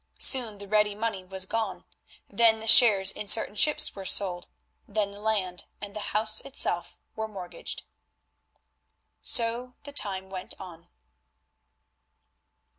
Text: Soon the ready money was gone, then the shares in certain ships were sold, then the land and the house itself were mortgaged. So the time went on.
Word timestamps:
Soon 0.17 0.57
the 0.57 0.67
ready 0.67 0.95
money 0.95 1.23
was 1.23 1.45
gone, 1.45 1.85
then 2.27 2.59
the 2.59 2.65
shares 2.65 3.11
in 3.11 3.27
certain 3.27 3.55
ships 3.55 3.93
were 3.93 4.03
sold, 4.03 4.47
then 4.87 5.11
the 5.11 5.19
land 5.21 5.65
and 5.79 5.95
the 5.95 5.99
house 6.09 6.39
itself 6.41 6.97
were 7.15 7.27
mortgaged. 7.27 7.83
So 9.21 9.75
the 9.83 9.93
time 9.93 10.31
went 10.31 10.55
on. 10.59 10.89